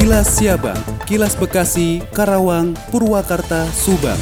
Kilas 0.00 0.40
Siabang, 0.40 0.80
Kilas 1.04 1.36
Bekasi, 1.36 2.00
Karawang, 2.16 2.72
Purwakarta, 2.88 3.68
Subang. 3.68 4.16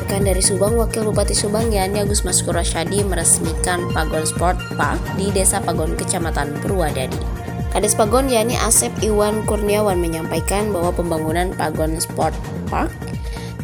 Rekan 0.00 0.24
dari 0.24 0.40
Subang, 0.40 0.80
Wakil 0.80 1.04
Bupati 1.04 1.36
Subang 1.36 1.68
Yani 1.68 2.00
Agus 2.00 2.24
Maskur 2.24 2.56
meresmikan 2.56 3.84
Pagon 3.92 4.24
Sport 4.24 4.56
Park 4.80 4.96
di 5.20 5.28
Desa 5.28 5.60
Pagon, 5.60 5.92
Kecamatan 5.92 6.56
Purwadadi. 6.64 7.20
Kades 7.68 7.92
Pagon 7.92 8.32
yakni 8.32 8.56
Asep 8.56 8.88
Iwan 9.04 9.44
Kurniawan 9.44 10.00
menyampaikan 10.00 10.72
bahwa 10.72 10.88
pembangunan 10.88 11.52
Pagon 11.52 12.00
Sport 12.00 12.32
Park 12.72 12.88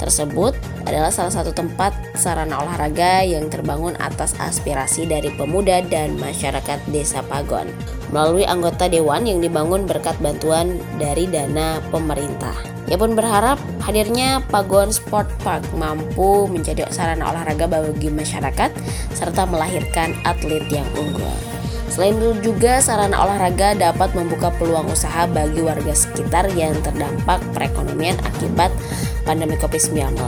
tersebut 0.05 0.53
adalah 0.85 1.09
salah 1.09 1.33
satu 1.33 1.57
tempat 1.57 1.97
sarana 2.13 2.61
olahraga 2.61 3.25
yang 3.25 3.49
terbangun 3.49 3.97
atas 3.97 4.37
aspirasi 4.37 5.09
dari 5.09 5.33
pemuda 5.33 5.81
dan 5.89 6.21
masyarakat 6.21 6.77
Desa 6.93 7.25
Pagon 7.25 7.73
melalui 8.13 8.45
anggota 8.45 8.87
dewan 8.87 9.25
yang 9.25 9.41
dibangun 9.41 9.89
berkat 9.89 10.15
bantuan 10.21 10.77
dari 11.01 11.25
dana 11.25 11.81
pemerintah. 11.89 12.55
Ia 12.85 13.01
pun 13.01 13.17
berharap 13.17 13.57
hadirnya 13.81 14.45
Pagon 14.53 14.93
Sport 14.93 15.33
Park 15.41 15.65
mampu 15.73 16.45
menjadi 16.53 16.85
sarana 16.93 17.33
olahraga 17.33 17.65
bagi 17.65 18.13
masyarakat 18.13 18.71
serta 19.17 19.49
melahirkan 19.49 20.13
atlet 20.29 20.69
yang 20.69 20.87
unggul. 21.01 21.54
Selain 21.95 22.19
itu 22.19 22.51
juga 22.51 22.83
sarana 22.83 23.23
olahraga 23.23 23.79
dapat 23.79 24.19
membuka 24.19 24.51
peluang 24.59 24.91
usaha 24.91 25.31
bagi 25.31 25.63
warga 25.63 25.95
sekitar 25.95 26.51
yang 26.59 26.75
terdampak 26.83 27.39
perekonomian 27.55 28.19
akibat 28.27 28.75
pandemi 29.23 29.55
COVID-19. 29.63 30.19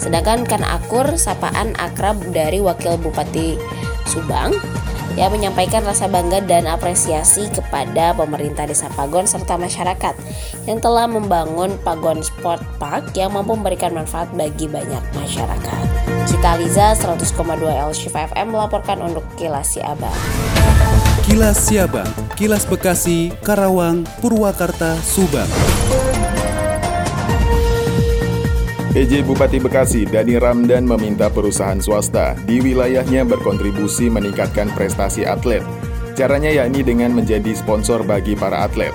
Sedangkan 0.00 0.48
kan 0.48 0.64
akur 0.64 1.04
sapaan 1.20 1.76
akrab 1.76 2.16
dari 2.32 2.64
Wakil 2.64 2.96
Bupati 2.96 3.60
Subang 4.08 4.56
yang 5.20 5.28
menyampaikan 5.36 5.84
rasa 5.84 6.08
bangga 6.08 6.40
dan 6.40 6.64
apresiasi 6.64 7.52
kepada 7.52 8.16
pemerintah 8.16 8.64
Desa 8.64 8.88
Pagon 8.88 9.28
serta 9.28 9.60
masyarakat 9.60 10.16
yang 10.64 10.80
telah 10.80 11.04
membangun 11.04 11.76
Pagon 11.84 12.24
Sport 12.24 12.64
Park 12.80 13.12
yang 13.12 13.36
mampu 13.36 13.60
memberikan 13.60 13.92
manfaat 13.92 14.32
bagi 14.32 14.72
banyak 14.72 15.02
masyarakat. 15.12 15.84
Cita 16.24 16.56
Liza 16.56 16.96
100,2 16.96 17.26
L 17.68 17.92
Shifa 17.92 18.32
FM 18.32 18.56
melaporkan 18.56 19.04
untuk 19.04 19.26
Kilas 19.36 19.76
Siabang. 19.76 20.16
Kilas 21.30 21.70
Siabang, 21.70 22.10
Kilas 22.34 22.66
Bekasi, 22.66 23.30
Karawang, 23.46 24.02
Purwakarta, 24.18 24.98
Subang. 24.98 25.46
PJ 28.90 29.22
Bupati 29.22 29.62
Bekasi 29.62 30.10
Dani 30.10 30.34
Ramdan 30.42 30.90
meminta 30.90 31.30
perusahaan 31.30 31.78
swasta 31.78 32.34
di 32.50 32.58
wilayahnya 32.58 33.22
berkontribusi 33.22 34.10
meningkatkan 34.10 34.74
prestasi 34.74 35.22
atlet. 35.22 35.62
Caranya 36.18 36.50
yakni 36.50 36.82
dengan 36.82 37.14
menjadi 37.14 37.54
sponsor 37.54 38.02
bagi 38.02 38.34
para 38.34 38.66
atlet. 38.66 38.90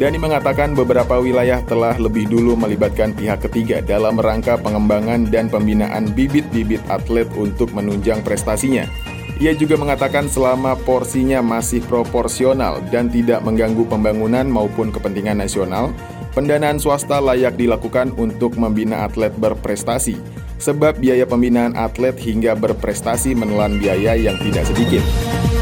Dani 0.00 0.16
mengatakan 0.16 0.72
beberapa 0.72 1.20
wilayah 1.20 1.60
telah 1.68 2.00
lebih 2.00 2.32
dulu 2.32 2.56
melibatkan 2.56 3.12
pihak 3.12 3.44
ketiga 3.44 3.84
dalam 3.84 4.16
rangka 4.16 4.56
pengembangan 4.56 5.28
dan 5.28 5.52
pembinaan 5.52 6.16
bibit-bibit 6.16 6.80
atlet 6.88 7.28
untuk 7.36 7.76
menunjang 7.76 8.24
prestasinya. 8.24 9.03
Ia 9.42 9.50
juga 9.54 9.74
mengatakan 9.74 10.30
selama 10.30 10.78
porsinya 10.86 11.42
masih 11.42 11.82
proporsional 11.86 12.78
dan 12.94 13.10
tidak 13.10 13.42
mengganggu 13.42 13.82
pembangunan 13.90 14.46
maupun 14.46 14.94
kepentingan 14.94 15.42
nasional, 15.42 15.90
Pendanaan 16.34 16.82
swasta 16.82 17.22
layak 17.22 17.54
dilakukan 17.54 18.10
untuk 18.18 18.58
membina 18.58 19.06
atlet 19.06 19.30
berprestasi, 19.38 20.18
sebab 20.58 20.98
biaya 20.98 21.22
pembinaan 21.22 21.78
atlet 21.78 22.18
hingga 22.18 22.58
berprestasi 22.58 23.38
menelan 23.38 23.78
biaya 23.78 24.18
yang 24.18 24.34
tidak 24.42 24.66
sedikit. 24.66 24.98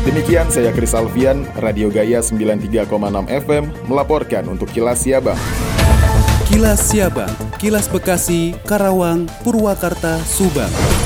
Demikian 0.08 0.48
saya 0.48 0.72
Kris 0.72 0.96
Alfian, 0.96 1.44
Radio 1.60 1.92
Gaya 1.92 2.24
93,6 2.24 2.88
FM, 3.28 3.68
melaporkan 3.84 4.48
untuk 4.48 4.72
Kilas 4.72 5.04
Siabang. 5.04 5.36
Kilas 6.48 6.80
Siabang, 6.88 7.30
Kilas 7.60 7.84
Bekasi, 7.92 8.56
Karawang, 8.64 9.28
Purwakarta, 9.44 10.24
Subang. 10.24 11.01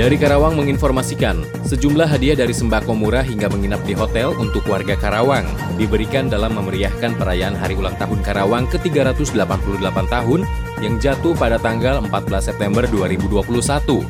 Dari 0.00 0.16
Karawang 0.16 0.56
menginformasikan, 0.56 1.44
sejumlah 1.68 2.08
hadiah 2.08 2.32
dari 2.32 2.56
sembako 2.56 2.96
murah 2.96 3.20
hingga 3.20 3.52
menginap 3.52 3.84
di 3.84 3.92
hotel 3.92 4.32
untuk 4.40 4.64
warga 4.64 4.96
Karawang 4.96 5.44
diberikan 5.76 6.24
dalam 6.24 6.56
memeriahkan 6.56 7.20
perayaan 7.20 7.52
Hari 7.52 7.76
Ulang 7.76 8.00
Tahun 8.00 8.16
Karawang 8.24 8.64
ke-388 8.72 9.98
tahun 10.08 10.40
yang 10.80 10.96
jatuh 10.96 11.36
pada 11.36 11.60
tanggal 11.60 12.00
14 12.00 12.16
September 12.48 12.88
2021. 12.88 14.00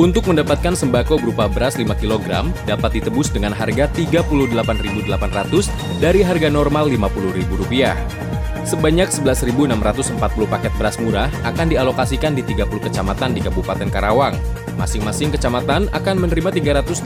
Untuk 0.00 0.24
mendapatkan 0.24 0.72
sembako 0.72 1.20
berupa 1.20 1.44
beras 1.52 1.76
5 1.76 1.92
kg 1.92 2.48
dapat 2.64 3.04
ditebus 3.04 3.28
dengan 3.28 3.52
harga 3.52 3.84
Rp38.800 3.92 5.68
dari 6.00 6.24
harga 6.24 6.48
normal 6.48 6.88
Rp50.000. 6.88 8.33
Sebanyak 8.64 9.12
11.640 9.12 10.16
paket 10.48 10.72
beras 10.80 10.96
murah 10.96 11.28
akan 11.44 11.68
dialokasikan 11.68 12.32
di 12.32 12.40
30 12.40 12.88
kecamatan 12.88 13.36
di 13.36 13.44
Kabupaten 13.44 13.92
Karawang. 13.92 14.32
Masing-masing 14.80 15.36
kecamatan 15.36 15.92
akan 15.92 16.16
menerima 16.16 16.80
388 16.80 17.04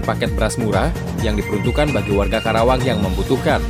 paket 0.00 0.32
beras 0.32 0.56
murah 0.56 0.88
yang 1.20 1.36
diperuntukkan 1.36 1.92
bagi 1.92 2.16
warga 2.16 2.40
Karawang 2.40 2.80
yang 2.88 3.04
membutuhkan. 3.04 3.60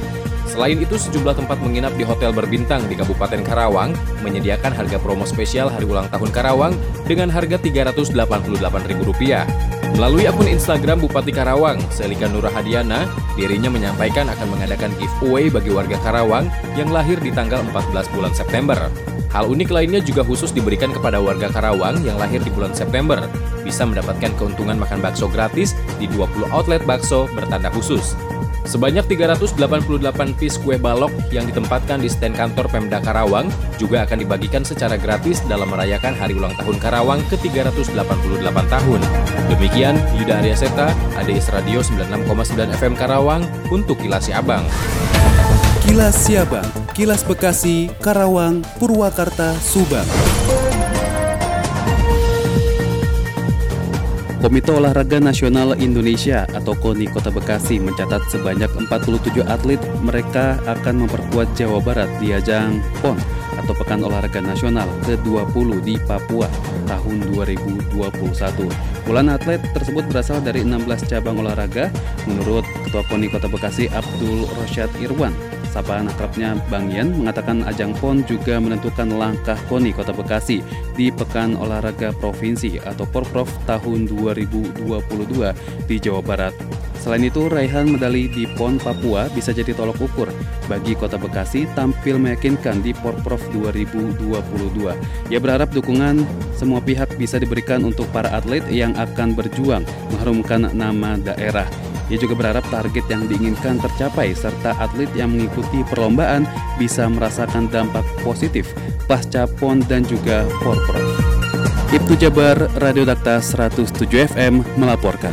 Selain 0.49 0.81
itu, 0.81 0.97
sejumlah 0.97 1.37
tempat 1.39 1.61
menginap 1.61 1.93
di 1.95 2.03
hotel 2.03 2.33
berbintang 2.33 2.89
di 2.89 2.97
Kabupaten 2.97 3.45
Karawang 3.45 3.93
menyediakan 4.25 4.73
harga 4.73 4.97
promo 4.97 5.29
spesial 5.29 5.69
hari 5.69 5.85
ulang 5.85 6.09
tahun 6.09 6.33
Karawang 6.33 6.75
dengan 7.05 7.29
harga 7.29 7.61
Rp388.000. 7.61 9.45
Melalui 9.97 10.29
akun 10.29 10.49
Instagram 10.49 11.01
Bupati 11.01 11.33
Karawang, 11.33 11.81
Selika 11.93 12.29
Nurahadiana, 12.29 13.09
dirinya 13.37 13.73
menyampaikan 13.73 14.29
akan 14.29 14.59
mengadakan 14.59 14.93
giveaway 15.01 15.49
bagi 15.49 15.73
warga 15.73 15.97
Karawang 16.05 16.49
yang 16.77 16.93
lahir 16.93 17.17
di 17.21 17.33
tanggal 17.33 17.65
14 17.73 18.13
bulan 18.13 18.33
September. 18.37 18.77
Hal 19.29 19.45
unik 19.49 19.69
lainnya 19.69 20.01
juga 20.01 20.25
khusus 20.25 20.53
diberikan 20.57 20.89
kepada 20.89 21.21
warga 21.21 21.53
Karawang 21.53 22.01
yang 22.01 22.17
lahir 22.17 22.41
di 22.41 22.49
bulan 22.49 22.73
September, 22.73 23.21
bisa 23.61 23.85
mendapatkan 23.85 24.33
keuntungan 24.41 24.81
makan 24.81 25.05
bakso 25.05 25.29
gratis 25.29 25.77
di 26.01 26.09
20 26.09 26.49
outlet 26.49 26.81
bakso 26.89 27.29
bertanda 27.37 27.69
khusus. 27.69 28.17
Sebanyak 28.67 29.07
388 29.07 30.39
piece 30.39 30.59
kue 30.59 30.75
balok 30.75 31.15
yang 31.31 31.47
ditempatkan 31.47 32.03
di 32.03 32.11
stand 32.11 32.35
kantor 32.35 32.67
Pemda 32.67 32.99
Karawang 32.99 33.53
juga 33.79 34.03
akan 34.03 34.19
dibagikan 34.25 34.67
secara 34.67 34.99
gratis 34.99 35.45
dalam 35.47 35.71
merayakan 35.71 36.17
Hari 36.19 36.35
Ulang 36.35 36.57
Tahun 36.59 36.77
Karawang 36.83 37.21
ke-388 37.31 38.59
tahun. 38.67 39.01
Demikian 39.53 39.95
Yuda 40.19 40.43
Arya 40.43 40.57
Seta, 40.59 40.91
ADS 41.15 41.55
Radio 41.55 41.85
96,9 41.85 42.75
FM 42.75 42.95
Karawang 42.99 43.47
untuk 43.71 44.01
Kilas 44.03 44.27
Siabang. 44.27 44.67
Kilas 45.87 46.17
Siabang, 46.21 46.69
Kilas 46.93 47.25
Bekasi, 47.25 47.89
Karawang, 48.05 48.61
Purwakarta, 48.77 49.57
Subang. 49.57 50.38
Komite 54.39 54.71
Olahraga 54.71 55.19
Nasional 55.19 55.75
Indonesia 55.83 56.47
atau 56.55 56.71
KONI 56.79 57.11
Kota 57.11 57.27
Bekasi 57.27 57.83
mencatat 57.83 58.23
sebanyak 58.31 58.71
47 58.71 59.43
atlet 59.43 59.83
mereka 59.99 60.63
akan 60.63 61.03
memperkuat 61.03 61.59
Jawa 61.59 61.83
Barat 61.83 62.07
di 62.23 62.31
ajang 62.31 62.79
PON 63.03 63.19
atau 63.59 63.75
Pekan 63.75 64.07
Olahraga 64.07 64.39
Nasional 64.39 64.87
ke-20 65.11 65.83
di 65.83 65.99
Papua 66.07 66.47
tahun 66.87 67.35
2021. 67.35 68.98
Bulan 69.09 69.33
atlet 69.33 69.57
tersebut 69.73 70.05
berasal 70.13 70.45
dari 70.45 70.61
16 70.61 71.09
cabang 71.09 71.41
olahraga 71.41 71.89
menurut 72.29 72.61
Ketua 72.85 73.01
KONI 73.09 73.33
Kota 73.33 73.49
Bekasi 73.49 73.89
Abdul 73.89 74.45
Rosyad 74.53 74.93
Irwan 75.01 75.33
sapaan 75.73 76.13
akrabnya 76.13 76.61
Bang 76.69 76.93
Yen 76.93 77.17
mengatakan 77.17 77.65
ajang 77.65 77.97
PON 78.05 78.21
juga 78.29 78.61
menentukan 78.61 79.09
langkah 79.09 79.57
KONI 79.73 79.97
Kota 79.97 80.13
Bekasi 80.13 80.61
di 80.93 81.09
Pekan 81.09 81.57
Olahraga 81.57 82.13
Provinsi 82.21 82.77
atau 82.85 83.09
Porprov 83.09 83.49
tahun 83.65 84.13
2022 84.13 84.93
di 85.89 85.97
Jawa 85.97 86.21
Barat. 86.21 86.53
Selain 87.01 87.25
itu, 87.25 87.49
raihan 87.49 87.89
medali 87.89 88.29
di 88.29 88.45
PON 88.61 88.77
Papua 88.77 89.33
bisa 89.33 89.57
jadi 89.57 89.73
tolok 89.73 90.05
ukur 90.05 90.29
bagi 90.69 90.93
Kota 90.95 91.17
Bekasi 91.17 91.65
tampil 91.73 92.21
meyakinkan 92.21 92.85
di 92.85 92.93
Porprov 92.93 93.41
2022. 93.51 95.33
Ia 95.33 95.39
berharap 95.41 95.73
dukungan 95.73 96.23
semua 96.55 96.79
pihak 96.85 97.17
bisa 97.17 97.41
diberikan 97.41 97.83
untuk 97.89 98.07
para 98.13 98.29
atlet 98.31 98.63
yang 98.69 98.93
akan 98.95 99.33
berjuang 99.33 99.83
mengharumkan 100.13 100.69
nama 100.77 101.17
daerah. 101.17 101.67
Ia 102.09 102.17
juga 102.17 102.37
berharap 102.37 102.65
target 102.73 103.05
yang 103.09 103.29
diinginkan 103.29 103.81
tercapai 103.81 104.33
serta 104.33 104.77
atlet 104.81 105.09
yang 105.17 105.33
mengikuti 105.33 105.85
perlombaan 105.89 106.49
bisa 106.81 107.05
merasakan 107.09 107.69
dampak 107.69 108.05
positif 108.25 108.73
pasca 109.09 109.49
PON 109.59 109.81
dan 109.89 110.05
juga 110.05 110.45
Porprov. 110.61 111.05
Ibtu 111.89 112.21
Jabar, 112.21 112.69
Radio 112.85 113.09
Dakta 113.09 113.41
107 113.41 114.29
FM 114.29 114.61
melaporkan. 114.77 115.33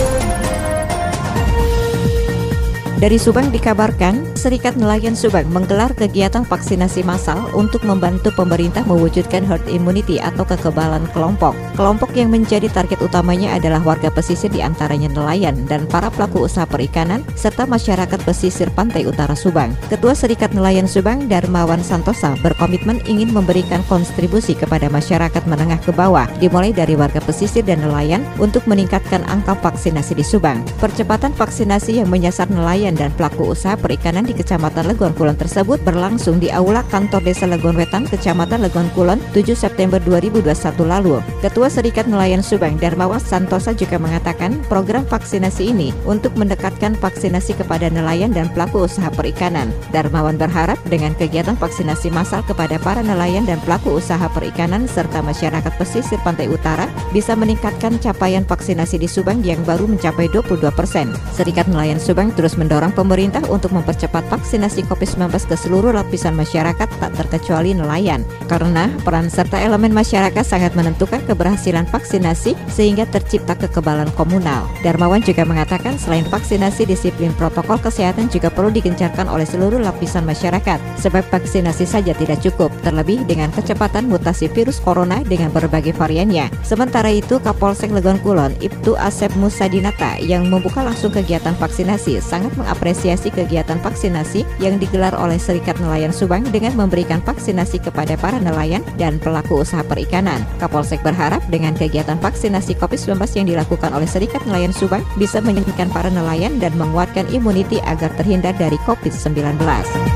Dari 3.01 3.17
Subang 3.17 3.49
dikabarkan, 3.49 4.37
Serikat 4.37 4.77
Nelayan 4.77 5.17
Subang 5.17 5.49
menggelar 5.49 5.89
kegiatan 5.97 6.45
vaksinasi 6.45 7.01
massal 7.01 7.49
untuk 7.57 7.81
membantu 7.81 8.29
pemerintah 8.29 8.85
mewujudkan 8.85 9.41
herd 9.41 9.65
immunity 9.73 10.21
atau 10.21 10.45
kekebalan 10.45 11.09
kelompok. 11.09 11.57
Kelompok 11.73 12.13
yang 12.13 12.29
menjadi 12.29 12.69
target 12.69 13.01
utamanya 13.01 13.57
adalah 13.57 13.81
warga 13.81 14.13
pesisir 14.13 14.53
di 14.53 14.61
antaranya 14.61 15.09
nelayan 15.09 15.65
dan 15.65 15.89
para 15.89 16.13
pelaku 16.13 16.45
usaha 16.45 16.69
perikanan 16.69 17.25
serta 17.33 17.65
masyarakat 17.65 18.21
pesisir 18.21 18.69
pantai 18.69 19.09
utara 19.09 19.33
Subang. 19.33 19.73
Ketua 19.89 20.13
Serikat 20.13 20.53
Nelayan 20.53 20.85
Subang 20.85 21.25
Darmawan 21.25 21.81
Santosa 21.81 22.37
berkomitmen 22.45 23.01
ingin 23.09 23.33
memberikan 23.33 23.81
kontribusi 23.89 24.53
kepada 24.53 24.93
masyarakat 24.93 25.41
menengah 25.49 25.81
ke 25.81 25.89
bawah, 25.89 26.29
dimulai 26.37 26.69
dari 26.69 26.93
warga 26.93 27.17
pesisir 27.17 27.65
dan 27.65 27.81
nelayan 27.81 28.21
untuk 28.37 28.61
meningkatkan 28.69 29.25
angka 29.25 29.57
vaksinasi 29.57 30.13
di 30.13 30.21
Subang. 30.21 30.61
Percepatan 30.77 31.33
vaksinasi 31.33 31.97
yang 31.97 32.05
menyasar 32.05 32.45
nelayan 32.45 32.90
nelayan 32.91 32.95
dan 32.99 33.11
pelaku 33.15 33.55
usaha 33.55 33.75
perikanan 33.79 34.27
di 34.27 34.35
Kecamatan 34.35 34.91
Legon 34.91 35.15
Kulon 35.15 35.37
tersebut 35.39 35.79
berlangsung 35.83 36.39
di 36.39 36.51
Aula 36.51 36.83
Kantor 36.91 37.23
Desa 37.23 37.47
Legon 37.47 37.75
Wetan, 37.75 38.03
Kecamatan 38.07 38.61
Legon 38.67 38.91
Kulon, 38.91 39.19
7 39.31 39.55
September 39.55 39.99
2021 40.03 40.51
lalu. 40.83 41.23
Ketua 41.39 41.71
Serikat 41.71 42.07
Nelayan 42.07 42.43
Subang, 42.43 42.75
Darmawan 42.75 43.23
Santosa 43.23 43.71
juga 43.71 43.95
mengatakan 43.95 44.59
program 44.67 45.07
vaksinasi 45.07 45.71
ini 45.71 45.95
untuk 46.03 46.35
mendekatkan 46.35 46.95
vaksinasi 46.99 47.55
kepada 47.55 47.87
nelayan 47.87 48.35
dan 48.35 48.51
pelaku 48.51 48.85
usaha 48.85 49.07
perikanan. 49.13 49.71
Darmawan 49.95 50.35
berharap 50.35 50.77
dengan 50.91 51.15
kegiatan 51.15 51.55
vaksinasi 51.55 52.11
massal 52.11 52.43
kepada 52.43 52.75
para 52.81 52.99
nelayan 52.99 53.47
dan 53.47 53.61
pelaku 53.63 53.99
usaha 53.99 54.27
perikanan 54.31 54.85
serta 54.89 55.23
masyarakat 55.23 55.73
pesisir 55.79 56.19
pantai 56.25 56.51
utara 56.51 56.89
bisa 57.15 57.37
meningkatkan 57.37 57.95
capaian 58.01 58.43
vaksinasi 58.43 58.99
di 58.99 59.07
Subang 59.07 59.39
yang 59.45 59.61
baru 59.63 59.87
mencapai 59.87 60.27
22 60.31 60.71
persen. 60.73 61.11
Serikat 61.35 61.67
Nelayan 61.69 62.01
Subang 62.01 62.33
terus 62.33 62.57
mendorong 62.57 62.80
mendorong 62.81 62.97
pemerintah 62.97 63.45
untuk 63.53 63.77
mempercepat 63.77 64.25
vaksinasi 64.33 64.89
COVID-19 64.89 65.29
ke 65.45 65.53
seluruh 65.53 65.93
lapisan 65.93 66.33
masyarakat 66.33 66.89
tak 66.89 67.11
terkecuali 67.13 67.77
nelayan. 67.77 68.25
Karena 68.49 68.89
peran 69.05 69.29
serta 69.29 69.61
elemen 69.61 69.93
masyarakat 69.93 70.41
sangat 70.41 70.73
menentukan 70.73 71.21
keberhasilan 71.29 71.85
vaksinasi 71.85 72.57
sehingga 72.73 73.05
tercipta 73.05 73.53
kekebalan 73.53 74.09
komunal. 74.17 74.65
Darmawan 74.81 75.21
juga 75.21 75.45
mengatakan 75.45 76.01
selain 76.01 76.25
vaksinasi 76.25 76.89
disiplin 76.89 77.29
protokol 77.37 77.77
kesehatan 77.77 78.33
juga 78.33 78.49
perlu 78.49 78.73
digencarkan 78.73 79.29
oleh 79.29 79.45
seluruh 79.45 79.77
lapisan 79.77 80.25
masyarakat 80.25 80.81
sebab 80.97 81.21
vaksinasi 81.29 81.85
saja 81.85 82.17
tidak 82.17 82.41
cukup 82.41 82.73
terlebih 82.81 83.21
dengan 83.29 83.53
kecepatan 83.53 84.09
mutasi 84.09 84.49
virus 84.49 84.81
corona 84.81 85.21
dengan 85.21 85.53
berbagai 85.53 85.93
variannya. 85.93 86.49
Sementara 86.65 87.13
itu 87.13 87.37
Kapolsek 87.37 87.93
Legon 87.93 88.17
Kulon 88.25 88.57
Ibtu 88.57 88.97
Asep 88.97 89.29
Musadinata 89.37 90.17
yang 90.17 90.49
membuka 90.49 90.81
langsung 90.81 91.13
kegiatan 91.13 91.53
vaksinasi 91.53 92.17
sangat 92.23 92.49
meng 92.57 92.70
mengapresiasi 92.71 93.35
kegiatan 93.35 93.75
vaksinasi 93.83 94.47
yang 94.63 94.79
digelar 94.79 95.11
oleh 95.19 95.35
Serikat 95.35 95.75
Nelayan 95.83 96.15
Subang 96.15 96.47
dengan 96.55 96.71
memberikan 96.79 97.19
vaksinasi 97.19 97.83
kepada 97.83 98.15
para 98.15 98.39
nelayan 98.39 98.79
dan 98.95 99.19
pelaku 99.19 99.59
usaha 99.59 99.83
perikanan. 99.83 100.39
Kapolsek 100.63 101.03
berharap 101.03 101.43
dengan 101.51 101.75
kegiatan 101.75 102.15
vaksinasi 102.23 102.79
COVID-19 102.79 103.19
yang 103.35 103.47
dilakukan 103.51 103.91
oleh 103.91 104.07
Serikat 104.07 104.47
Nelayan 104.47 104.71
Subang 104.71 105.03
bisa 105.19 105.43
meningkatkan 105.43 105.91
para 105.91 106.07
nelayan 106.07 106.63
dan 106.63 106.71
menguatkan 106.79 107.27
imuniti 107.35 107.83
agar 107.83 108.15
terhindar 108.15 108.55
dari 108.55 108.79
COVID-19. 108.87 109.59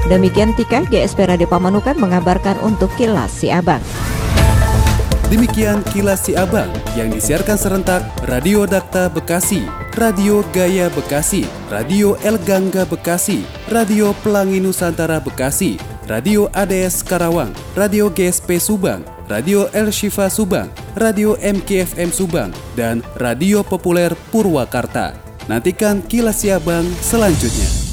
Demikian 0.08 0.56
Tika, 0.56 0.88
GSP 0.88 1.28
Radio 1.28 1.52
Pamanukan 1.52 2.00
mengabarkan 2.00 2.56
untuk 2.64 2.88
Kilas 2.96 3.36
Si 3.36 3.52
Abang. 3.52 3.84
Demikian 5.26 5.82
kilas 5.90 6.22
si 6.22 6.38
abang 6.38 6.70
yang 6.94 7.10
disiarkan 7.10 7.58
serentak 7.58 8.06
Radio 8.30 8.70
Dakta 8.70 9.10
Bekasi, 9.10 9.66
Radio 9.96 10.44
Gaya 10.52 10.92
Bekasi, 10.92 11.48
Radio 11.72 12.20
El 12.20 12.36
Gangga 12.44 12.84
Bekasi, 12.84 13.48
Radio 13.72 14.12
Pelangi 14.20 14.60
Nusantara 14.60 15.24
Bekasi, 15.24 15.80
Radio 16.12 16.52
ADS 16.52 17.00
Karawang, 17.00 17.56
Radio 17.80 18.12
GSP 18.12 18.60
Subang, 18.60 19.08
Radio 19.32 19.72
El 19.72 19.96
Shifa 19.96 20.28
Subang, 20.28 20.68
Radio 21.00 21.40
MKFM 21.40 22.12
Subang, 22.12 22.52
dan 22.76 23.00
Radio 23.16 23.64
Populer 23.64 24.12
Purwakarta. 24.36 25.16
Nantikan 25.48 26.04
kilas 26.04 26.44
si 26.44 26.52
abang 26.52 26.84
selanjutnya. 27.00 27.85